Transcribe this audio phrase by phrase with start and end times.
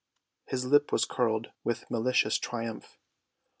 [0.47, 2.97] His lip was curled with malicious triumph.